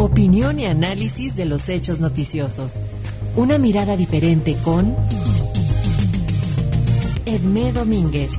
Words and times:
Opinión 0.00 0.58
y 0.58 0.64
análisis 0.64 1.36
de 1.36 1.44
los 1.44 1.68
hechos 1.68 2.00
noticiosos. 2.00 2.76
Una 3.36 3.58
mirada 3.58 3.98
diferente 3.98 4.56
con 4.64 4.96
Edmé 7.26 7.70
Domínguez. 7.70 8.32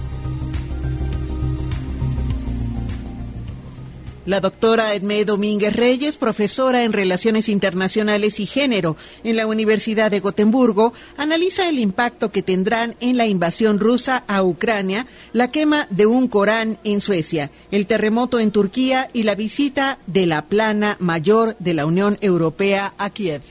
La 4.26 4.39
doctora 4.39 4.94
Edmé 4.94 5.26
Domínguez 5.26 5.76
Reyes, 5.76 6.15
profesora 6.15 6.83
en 6.83 6.94
Relaciones 6.94 7.49
Internacionales 7.49 8.40
y 8.40 8.46
Género 8.46 8.96
en 9.24 9.35
la 9.35 9.47
Universidad 9.47 10.12
de 10.12 10.20
Gotemburgo, 10.20 10.94
analiza 11.17 11.67
el 11.67 11.79
impacto 11.79 12.31
que 12.31 12.44
tendrán 12.44 12.96
en 12.99 13.17
la 13.17 13.26
invasión 13.26 13.79
rusa 13.79 14.24
a 14.28 14.44
Ucrania, 14.44 15.07
la 15.34 15.49
quema 15.49 15.88
de 15.89 16.05
un 16.05 16.27
Corán 16.27 16.77
en 16.84 17.02
Suecia, 17.02 17.49
el 17.71 17.88
terremoto 17.88 18.39
en 18.39 18.52
Turquía 18.52 19.09
y 19.12 19.23
la 19.23 19.34
visita 19.34 19.98
de 20.05 20.27
la 20.27 20.45
plana 20.45 20.98
mayor 20.99 21.55
de 21.58 21.73
la 21.73 21.88
Unión 21.88 22.17
Europea 22.22 22.94
a 22.99 23.09
Kiev. 23.09 23.41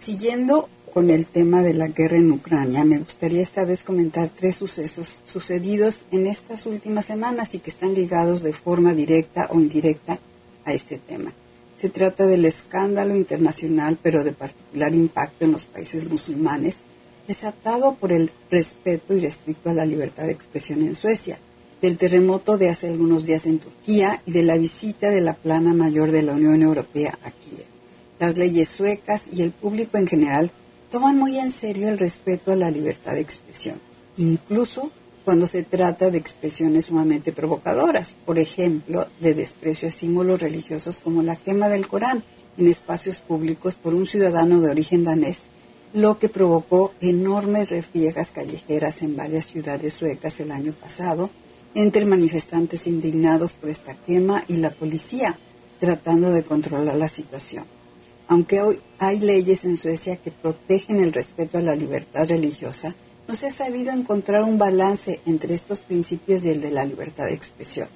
Siguiendo 0.00 0.68
con 0.90 1.10
el 1.10 1.26
tema 1.26 1.62
de 1.62 1.74
la 1.74 1.88
guerra 1.88 2.18
en 2.18 2.32
Ucrania, 2.32 2.84
me 2.84 2.98
gustaría 2.98 3.42
esta 3.42 3.64
vez 3.64 3.84
comentar 3.84 4.28
tres 4.28 4.56
sucesos 4.56 5.20
sucedidos 5.24 6.04
en 6.10 6.26
estas 6.26 6.66
últimas 6.66 7.06
semanas 7.06 7.54
y 7.54 7.58
que 7.58 7.70
están 7.70 7.94
ligados 7.94 8.42
de 8.42 8.52
forma 8.52 8.94
directa 8.94 9.48
o 9.50 9.58
indirecta 9.58 10.18
a 10.64 10.72
este 10.72 10.98
tema. 10.98 11.32
Se 11.76 11.88
trata 11.88 12.26
del 12.26 12.44
escándalo 12.44 13.14
internacional, 13.14 13.98
pero 14.02 14.24
de 14.24 14.32
particular 14.32 14.94
impacto 14.94 15.44
en 15.44 15.52
los 15.52 15.64
países 15.64 16.08
musulmanes, 16.08 16.78
desatado 17.26 17.94
por 17.94 18.10
el 18.10 18.30
respeto 18.50 19.14
irrestricto 19.14 19.70
a 19.70 19.74
la 19.74 19.86
libertad 19.86 20.24
de 20.24 20.32
expresión 20.32 20.82
en 20.82 20.94
Suecia, 20.94 21.38
del 21.80 21.96
terremoto 21.98 22.58
de 22.58 22.70
hace 22.70 22.88
algunos 22.88 23.24
días 23.24 23.46
en 23.46 23.58
Turquía 23.58 24.22
y 24.26 24.32
de 24.32 24.42
la 24.42 24.58
visita 24.58 25.10
de 25.10 25.20
la 25.20 25.34
plana 25.34 25.72
mayor 25.74 26.10
de 26.10 26.22
la 26.22 26.32
Unión 26.32 26.62
Europea 26.62 27.18
a 27.22 27.30
Kiev. 27.30 27.64
Las 28.18 28.36
leyes 28.36 28.68
suecas 28.68 29.28
y 29.32 29.42
el 29.42 29.52
público 29.52 29.96
en 29.96 30.08
general 30.08 30.50
toman 30.90 31.18
muy 31.18 31.38
en 31.38 31.50
serio 31.50 31.88
el 31.88 31.98
respeto 31.98 32.52
a 32.52 32.56
la 32.56 32.70
libertad 32.70 33.14
de 33.14 33.20
expresión, 33.20 33.80
incluso 34.16 34.90
cuando 35.24 35.46
se 35.46 35.62
trata 35.62 36.10
de 36.10 36.18
expresiones 36.18 36.86
sumamente 36.86 37.32
provocadoras, 37.32 38.14
por 38.24 38.38
ejemplo, 38.38 39.06
de 39.20 39.34
desprecio 39.34 39.88
a 39.88 39.90
símbolos 39.90 40.40
religiosos 40.40 41.00
como 41.00 41.22
la 41.22 41.36
quema 41.36 41.68
del 41.68 41.86
Corán 41.86 42.24
en 42.56 42.66
espacios 42.66 43.20
públicos 43.20 43.74
por 43.74 43.94
un 43.94 44.06
ciudadano 44.06 44.60
de 44.60 44.70
origen 44.70 45.04
danés, 45.04 45.44
lo 45.92 46.18
que 46.18 46.28
provocó 46.28 46.94
enormes 47.00 47.70
refriegas 47.70 48.30
callejeras 48.30 49.02
en 49.02 49.16
varias 49.16 49.46
ciudades 49.46 49.94
suecas 49.94 50.40
el 50.40 50.50
año 50.50 50.72
pasado, 50.72 51.30
entre 51.74 52.04
manifestantes 52.04 52.86
indignados 52.86 53.52
por 53.52 53.70
esta 53.70 53.94
quema 53.94 54.44
y 54.48 54.56
la 54.56 54.70
policía 54.70 55.38
tratando 55.78 56.30
de 56.30 56.42
controlar 56.42 56.96
la 56.96 57.08
situación. 57.08 57.64
Aunque 58.28 58.60
hoy 58.60 58.78
hay 58.98 59.20
leyes 59.20 59.64
en 59.64 59.78
Suecia 59.78 60.16
que 60.16 60.30
protegen 60.30 61.00
el 61.00 61.12
respeto 61.12 61.58
a 61.58 61.62
la 61.62 61.74
libertad 61.74 62.28
religiosa, 62.28 62.94
no 63.26 63.34
se 63.34 63.46
ha 63.46 63.50
sabido 63.50 63.90
encontrar 63.90 64.42
un 64.42 64.58
balance 64.58 65.20
entre 65.26 65.54
estos 65.54 65.80
principios 65.80 66.44
y 66.44 66.50
el 66.50 66.60
de 66.60 66.70
la 66.70 66.84
libertad 66.84 67.24
de 67.24 67.34
expresión. 67.34 67.88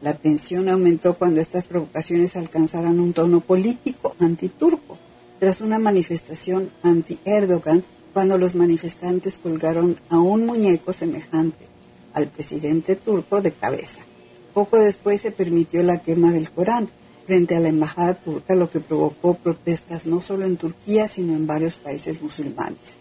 La 0.00 0.14
tensión 0.14 0.68
aumentó 0.68 1.14
cuando 1.14 1.40
estas 1.40 1.64
provocaciones 1.64 2.36
alcanzaron 2.36 3.00
un 3.00 3.12
tono 3.12 3.40
político 3.40 4.14
antiturco, 4.20 4.98
tras 5.40 5.60
una 5.60 5.78
manifestación 5.78 6.70
anti-Erdogan, 6.82 7.84
cuando 8.12 8.38
los 8.38 8.54
manifestantes 8.54 9.38
colgaron 9.38 9.98
a 10.08 10.18
un 10.18 10.46
muñeco 10.46 10.92
semejante 10.92 11.66
al 12.12 12.28
presidente 12.28 12.94
turco 12.94 13.42
de 13.42 13.50
cabeza. 13.50 14.04
Poco 14.52 14.78
después 14.78 15.20
se 15.20 15.32
permitió 15.32 15.82
la 15.82 15.98
quema 15.98 16.30
del 16.30 16.50
Corán, 16.50 16.88
frente 17.26 17.56
a 17.56 17.60
la 17.60 17.68
embajada 17.68 18.14
turca, 18.14 18.54
lo 18.54 18.70
que 18.70 18.80
provocó 18.80 19.34
protestas 19.34 20.06
no 20.06 20.20
solo 20.20 20.44
en 20.44 20.56
Turquía, 20.56 21.08
sino 21.08 21.34
en 21.34 21.46
varios 21.46 21.74
países 21.74 22.20
musulmanes. 22.22 22.96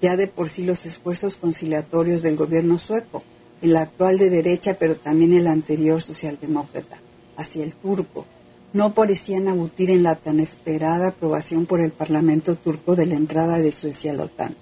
Ya 0.00 0.16
de 0.16 0.26
por 0.26 0.48
sí 0.48 0.64
los 0.64 0.84
esfuerzos 0.84 1.36
conciliatorios 1.36 2.22
del 2.22 2.36
gobierno 2.36 2.78
sueco, 2.78 3.22
el 3.60 3.76
actual 3.76 4.18
de 4.18 4.30
derecha, 4.30 4.74
pero 4.78 4.96
también 4.96 5.32
el 5.32 5.46
anterior 5.46 6.02
socialdemócrata, 6.02 7.00
hacia 7.36 7.64
el 7.64 7.74
turco, 7.74 8.26
no 8.72 8.94
parecían 8.94 9.48
abutir 9.48 9.90
en 9.90 10.02
la 10.02 10.16
tan 10.16 10.40
esperada 10.40 11.08
aprobación 11.08 11.66
por 11.66 11.80
el 11.80 11.92
Parlamento 11.92 12.56
turco 12.56 12.96
de 12.96 13.06
la 13.06 13.14
entrada 13.14 13.58
de 13.58 13.70
Suecia 13.70 14.12
a 14.12 14.14
la 14.14 14.24
OTAN. 14.24 14.56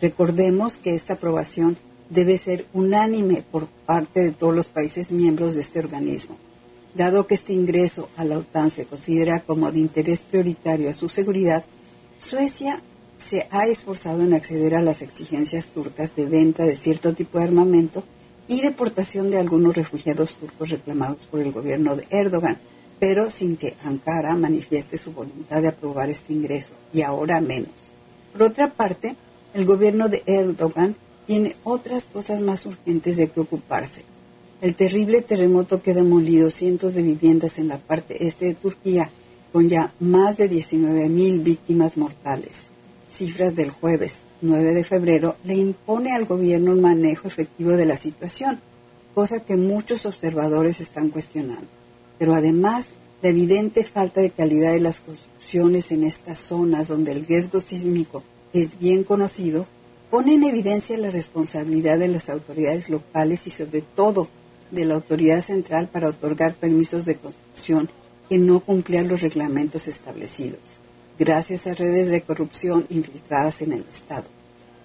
Recordemos 0.00 0.78
que 0.78 0.94
esta 0.94 1.14
aprobación 1.14 1.76
debe 2.10 2.36
ser 2.36 2.66
unánime 2.74 3.42
por 3.50 3.66
parte 3.66 4.20
de 4.20 4.32
todos 4.32 4.54
los 4.54 4.68
países 4.68 5.10
miembros 5.10 5.54
de 5.54 5.62
este 5.62 5.78
organismo 5.78 6.36
Dado 6.94 7.26
que 7.26 7.34
este 7.34 7.52
ingreso 7.52 8.08
a 8.16 8.24
la 8.24 8.38
OTAN 8.38 8.70
se 8.70 8.86
considera 8.86 9.40
como 9.40 9.72
de 9.72 9.80
interés 9.80 10.20
prioritario 10.20 10.88
a 10.88 10.92
su 10.92 11.08
seguridad, 11.08 11.64
Suecia 12.18 12.80
se 13.18 13.48
ha 13.50 13.66
esforzado 13.66 14.22
en 14.22 14.32
acceder 14.32 14.76
a 14.76 14.82
las 14.82 15.02
exigencias 15.02 15.66
turcas 15.66 16.14
de 16.14 16.24
venta 16.26 16.64
de 16.64 16.76
cierto 16.76 17.12
tipo 17.12 17.38
de 17.38 17.44
armamento 17.44 18.04
y 18.46 18.60
deportación 18.60 19.30
de 19.30 19.38
algunos 19.38 19.76
refugiados 19.76 20.34
turcos 20.34 20.70
reclamados 20.70 21.26
por 21.26 21.40
el 21.40 21.50
gobierno 21.50 21.96
de 21.96 22.06
Erdogan, 22.10 22.58
pero 23.00 23.28
sin 23.28 23.56
que 23.56 23.74
Ankara 23.82 24.36
manifieste 24.36 24.96
su 24.96 25.12
voluntad 25.12 25.62
de 25.62 25.68
aprobar 25.68 26.10
este 26.10 26.32
ingreso, 26.32 26.74
y 26.92 27.02
ahora 27.02 27.40
menos. 27.40 27.70
Por 28.32 28.44
otra 28.44 28.72
parte, 28.72 29.16
el 29.52 29.64
gobierno 29.64 30.08
de 30.08 30.22
Erdogan 30.26 30.94
tiene 31.26 31.56
otras 31.64 32.04
cosas 32.04 32.40
más 32.40 32.66
urgentes 32.66 33.16
de 33.16 33.28
que 33.30 33.40
ocuparse, 33.40 34.04
el 34.60 34.74
terrible 34.74 35.22
terremoto 35.22 35.82
que 35.82 35.90
ha 35.90 35.94
demolido 35.94 36.50
cientos 36.50 36.94
de 36.94 37.02
viviendas 37.02 37.58
en 37.58 37.68
la 37.68 37.78
parte 37.78 38.26
este 38.26 38.46
de 38.46 38.54
Turquía, 38.54 39.10
con 39.52 39.68
ya 39.68 39.92
más 40.00 40.36
de 40.36 40.50
19.000 40.50 41.42
víctimas 41.42 41.96
mortales. 41.96 42.70
Cifras 43.10 43.54
del 43.54 43.70
jueves 43.70 44.22
9 44.40 44.74
de 44.74 44.84
febrero 44.84 45.36
le 45.44 45.54
impone 45.54 46.12
al 46.12 46.24
gobierno 46.24 46.72
un 46.72 46.80
manejo 46.80 47.28
efectivo 47.28 47.72
de 47.72 47.86
la 47.86 47.96
situación, 47.96 48.60
cosa 49.14 49.40
que 49.40 49.56
muchos 49.56 50.06
observadores 50.06 50.80
están 50.80 51.10
cuestionando. 51.10 51.68
Pero 52.18 52.34
además, 52.34 52.92
la 53.22 53.30
evidente 53.30 53.84
falta 53.84 54.20
de 54.20 54.30
calidad 54.30 54.72
de 54.72 54.80
las 54.80 55.00
construcciones 55.00 55.92
en 55.92 56.02
estas 56.02 56.38
zonas 56.38 56.88
donde 56.88 57.12
el 57.12 57.24
riesgo 57.24 57.60
sísmico 57.60 58.22
es 58.52 58.78
bien 58.78 59.04
conocido, 59.04 59.66
pone 60.10 60.34
en 60.34 60.44
evidencia 60.44 60.98
la 60.98 61.10
responsabilidad 61.10 61.98
de 61.98 62.08
las 62.08 62.28
autoridades 62.28 62.90
locales 62.90 63.46
y 63.46 63.50
sobre 63.50 63.82
todo 63.82 64.28
de 64.74 64.84
la 64.84 64.94
autoridad 64.94 65.40
central 65.40 65.88
para 65.88 66.08
otorgar 66.08 66.54
permisos 66.54 67.04
de 67.04 67.16
construcción 67.16 67.88
que 68.28 68.38
no 68.38 68.60
cumplían 68.60 69.08
los 69.08 69.22
reglamentos 69.22 69.88
establecidos, 69.88 70.60
gracias 71.18 71.66
a 71.66 71.74
redes 71.74 72.10
de 72.10 72.22
corrupción 72.22 72.86
infiltradas 72.90 73.62
en 73.62 73.72
el 73.72 73.84
Estado. 73.90 74.24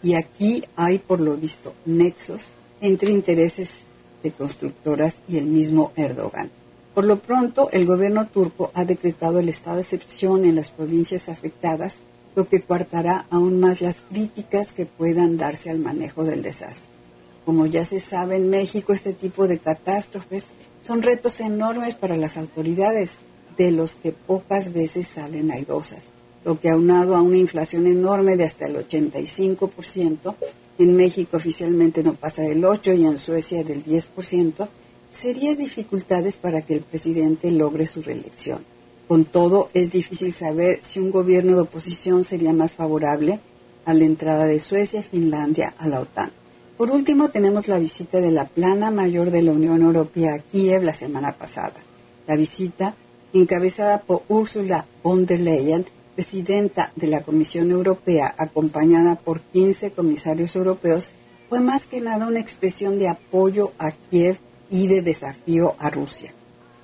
Y 0.01 0.16
aquí 0.16 0.63
hay, 0.75 0.99
por 0.99 1.19
lo 1.19 1.35
visto, 1.35 1.73
nexos 1.85 2.49
entre 2.81 3.11
intereses 3.11 3.83
de 4.23 4.31
constructoras 4.31 5.22
y 5.28 5.38
el 5.38 5.45
mismo 5.45 5.91
Erdogan. 5.95 6.51
Por 6.94 7.05
lo 7.05 7.19
pronto, 7.19 7.69
el 7.72 7.85
gobierno 7.85 8.28
turco 8.28 8.72
ha 8.73 8.83
decretado 8.83 9.39
el 9.39 9.49
estado 9.49 9.78
de 9.78 9.83
excepción 9.83 10.45
en 10.45 10.55
las 10.55 10.72
provincias 10.72 11.29
afectadas, 11.29 11.99
lo 12.35 12.47
que 12.47 12.61
coartará 12.61 13.25
aún 13.29 13.59
más 13.59 13.81
las 13.81 14.01
críticas 14.01 14.73
que 14.73 14.85
puedan 14.85 15.38
darse 15.38 15.69
al 15.69 15.79
manejo 15.79 16.23
del 16.23 16.41
desastre. 16.41 16.98
Como 17.45 17.66
ya 17.66 17.85
se 17.85 18.00
sabe 18.00 18.35
en 18.35 18.50
México, 18.50 18.94
este 18.94 19.13
tipo 19.13 19.47
de 19.47 19.59
catástrofes 19.59 20.47
son 20.81 21.01
retos 21.01 21.39
enormes 21.39 21.95
para 21.95 22.16
las 22.16 22.38
autoridades, 22.38 23.17
de 23.59 23.72
los 23.72 23.95
que 23.95 24.13
pocas 24.13 24.72
veces 24.72 25.05
salen 25.05 25.51
airosas, 25.51 26.05
lo 26.45 26.59
que 26.61 26.69
aunado 26.69 27.16
a 27.16 27.22
una 27.22 27.38
inflación 27.38 27.88
enorme 27.88 28.38
de 28.38 28.45
hasta 28.45 28.67
el 28.67 28.78
85%, 28.78 30.35
en 30.79 30.95
México 30.95 31.35
oficialmente 31.35 32.01
no 32.01 32.13
pasa 32.13 32.41
del 32.41 32.63
8% 32.63 32.97
y 32.97 33.05
en 33.05 33.17
Suecia 33.17 33.63
del 33.66 33.83
10%, 33.83 34.67
serias 35.11 35.57
dificultades 35.57 36.38
para 36.38 36.61
que 36.61 36.75
el 36.75 36.81
presidente 36.81 37.51
logre 37.51 37.85
su 37.85 38.01
reelección. 38.01 38.63
Con 39.09 39.25
todo, 39.25 39.69
es 39.73 39.91
difícil 39.91 40.31
saber 40.31 40.79
si 40.81 40.99
un 40.99 41.11
gobierno 41.11 41.55
de 41.55 41.64
oposición 41.64 42.23
sería 42.23 42.53
más 42.53 42.75
favorable 42.75 43.41
a 43.84 43.93
la 43.93 44.05
entrada 44.05 44.46
de 44.46 44.59
Suecia 44.59 45.02
y 45.02 45.03
Finlandia 45.03 45.73
a 45.78 45.87
la 45.87 45.99
OTAN. 45.99 46.31
Por 46.79 46.91
último, 46.91 47.28
tenemos 47.28 47.67
la 47.67 47.78
visita 47.78 48.22
de 48.22 48.31
la 48.31 48.46
plana 48.46 48.90
mayor 48.90 49.31
de 49.31 49.41
la 49.41 49.52
Unión 49.52 49.81
Europea 49.81 50.35
a 50.35 50.40
Kiev 50.40 50.81
la 50.81 50.93
semana 50.93 51.34
pasada. 51.34 51.73
La 52.26 52.37
visita, 52.37 52.96
encabezada 53.34 53.99
por 54.03 54.23
Ursula 54.29 54.85
von 55.03 55.26
der 55.26 55.41
Leyen, 55.41 55.85
presidenta 56.16 56.93
de 56.96 57.08
la 57.08 57.22
Comisión 57.22 57.72
Europea, 57.72 58.34
acompañada 58.37 59.17
por 59.17 59.41
15 59.41 59.91
comisarios 59.91 60.55
europeos, 60.55 61.09
fue 61.49 61.59
más 61.59 61.85
que 61.85 61.99
nada 61.99 62.28
una 62.28 62.40
expresión 62.40 62.97
de 62.97 63.09
apoyo 63.09 63.73
a 63.78 63.91
Kiev 63.91 64.40
y 64.70 64.87
de 64.87 65.02
desafío 65.02 65.76
a 65.79 65.90
Rusia. 65.90 66.34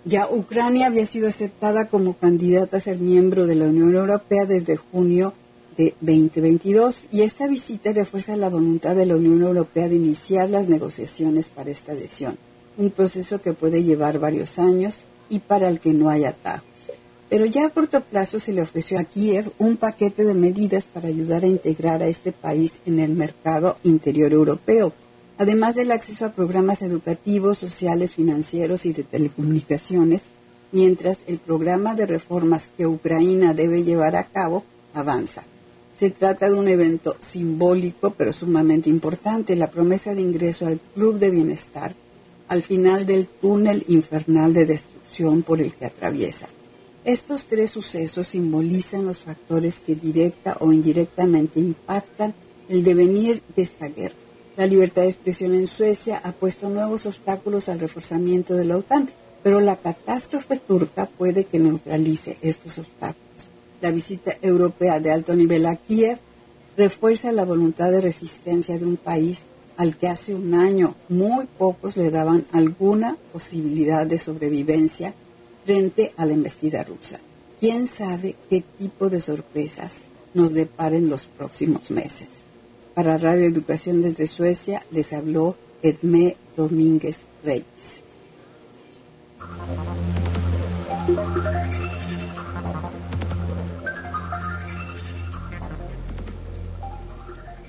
Ya 0.03 0.27
Ucrania 0.29 0.87
había 0.87 1.05
sido 1.05 1.29
aceptada 1.29 1.87
como 1.87 2.17
candidata 2.17 2.75
a 2.75 2.81
ser 2.81 2.99
miembro 2.99 3.47
de 3.47 3.55
la 3.55 3.67
Unión 3.67 3.95
Europea 3.95 4.45
desde 4.45 4.75
junio 4.75 5.33
de 5.77 5.93
2022 6.01 7.07
y 7.11 7.21
esta 7.21 7.47
visita 7.47 7.91
refuerza 7.91 8.37
la 8.37 8.49
voluntad 8.49 8.95
de 8.95 9.05
la 9.05 9.15
Unión 9.15 9.41
Europea 9.43 9.89
de 9.89 9.95
iniciar 9.95 10.49
las 10.49 10.69
negociaciones 10.69 11.49
para 11.49 11.71
esta 11.71 11.91
adhesión, 11.91 12.37
un 12.77 12.91
proceso 12.91 13.41
que 13.41 13.53
puede 13.53 13.83
llevar 13.83 14.19
varios 14.19 14.57
años 14.59 14.99
y 15.29 15.39
para 15.39 15.67
el 15.67 15.79
que 15.79 15.93
no 15.93 16.09
hay 16.09 16.25
atajos. 16.25 16.91
Pero 17.29 17.45
ya 17.45 17.65
a 17.65 17.69
corto 17.69 18.01
plazo 18.01 18.39
se 18.39 18.53
le 18.53 18.61
ofreció 18.61 18.99
a 18.99 19.03
Kiev 19.03 19.51
un 19.57 19.77
paquete 19.77 20.23
de 20.23 20.33
medidas 20.35 20.85
para 20.85 21.07
ayudar 21.07 21.43
a 21.43 21.47
integrar 21.47 22.01
a 22.03 22.07
este 22.07 22.31
país 22.31 22.79
en 22.85 22.99
el 22.99 23.13
mercado 23.13 23.77
interior 23.83 24.31
europeo, 24.31 24.93
además 25.37 25.75
del 25.75 25.91
acceso 25.91 26.25
a 26.25 26.33
programas 26.33 26.81
educativos, 26.81 27.57
sociales, 27.57 28.13
financieros 28.13 28.85
y 28.85 28.93
de 28.93 29.03
telecomunicaciones, 29.03 30.23
mientras 30.71 31.19
el 31.27 31.39
programa 31.39 31.95
de 31.95 32.05
reformas 32.05 32.69
que 32.77 32.85
Ucrania 32.85 33.53
debe 33.53 33.83
llevar 33.83 34.15
a 34.15 34.25
cabo 34.25 34.63
avanza. 34.93 35.43
Se 35.95 36.09
trata 36.09 36.49
de 36.49 36.55
un 36.55 36.67
evento 36.67 37.15
simbólico 37.19 38.11
pero 38.11 38.33
sumamente 38.33 38.89
importante, 38.89 39.55
la 39.55 39.71
promesa 39.71 40.13
de 40.13 40.21
ingreso 40.21 40.67
al 40.67 40.79
Club 40.93 41.19
de 41.19 41.29
Bienestar 41.29 41.95
al 42.47 42.63
final 42.63 43.05
del 43.05 43.27
túnel 43.27 43.83
infernal 43.87 44.53
de 44.53 44.65
destrucción 44.65 45.41
por 45.41 45.61
el 45.61 45.73
que 45.73 45.85
atraviesa. 45.85 46.47
Estos 47.03 47.45
tres 47.45 47.71
sucesos 47.71 48.27
simbolizan 48.27 49.05
los 49.05 49.19
factores 49.19 49.79
que 49.79 49.95
directa 49.95 50.57
o 50.59 50.71
indirectamente 50.71 51.59
impactan 51.59 52.33
el 52.67 52.83
devenir 52.83 53.41
de 53.55 53.61
esta 53.61 53.87
guerra. 53.87 54.15
La 54.57 54.65
libertad 54.65 55.03
de 55.03 55.09
expresión 55.09 55.53
en 55.53 55.67
Suecia 55.67 56.21
ha 56.23 56.31
puesto 56.31 56.69
nuevos 56.69 57.05
obstáculos 57.05 57.69
al 57.69 57.79
reforzamiento 57.79 58.55
de 58.55 58.65
la 58.65 58.77
OTAN, 58.77 59.09
pero 59.43 59.59
la 59.59 59.75
catástrofe 59.75 60.57
turca 60.57 61.05
puede 61.05 61.43
que 61.43 61.59
neutralice 61.59 62.37
estos 62.41 62.79
obstáculos. 62.79 63.54
La 63.85 63.91
visita 63.91 64.35
europea 64.41 64.99
de 64.99 65.11
alto 65.11 65.35
nivel 65.35 65.67
a 65.67 65.75
Kiev 65.75 66.17
refuerza 66.75 67.31
la 67.31 67.45
voluntad 67.45 67.91
de 67.91 68.01
resistencia 68.01 68.79
de 68.79 68.85
un 68.85 68.97
país 68.97 69.43
al 69.77 69.95
que 69.95 70.07
hace 70.07 70.33
un 70.33 70.55
año 70.55 70.95
muy 71.07 71.45
pocos 71.45 71.95
le 71.95 72.09
daban 72.09 72.47
alguna 72.51 73.15
posibilidad 73.31 74.07
de 74.07 74.17
sobrevivencia 74.17 75.13
frente 75.65 76.13
a 76.17 76.25
la 76.25 76.33
embestida 76.33 76.81
rusa. 76.83 77.19
¿Quién 77.59 77.85
sabe 77.85 78.35
qué 78.49 78.63
tipo 78.79 79.07
de 79.07 79.21
sorpresas 79.21 80.01
nos 80.33 80.55
deparen 80.55 81.07
los 81.07 81.27
próximos 81.27 81.91
meses? 81.91 82.29
Para 82.95 83.19
Radio 83.19 83.45
Educación 83.45 84.01
desde 84.01 84.25
Suecia 84.25 84.83
les 84.89 85.13
habló 85.13 85.57
Edmé 85.83 86.37
Domínguez 86.57 87.23
Reyes. 87.43 88.01